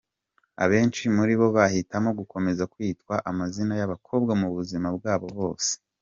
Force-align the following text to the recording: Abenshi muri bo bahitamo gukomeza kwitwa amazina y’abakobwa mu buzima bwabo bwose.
Abenshi 0.63 1.03
muri 1.15 1.33
bo 1.39 1.47
bahitamo 1.57 2.09
gukomeza 2.19 2.63
kwitwa 2.73 3.15
amazina 3.31 3.73
y’abakobwa 3.79 4.31
mu 4.41 4.47
buzima 4.55 4.87
bwabo 4.97 5.25
bwose. 5.35 5.71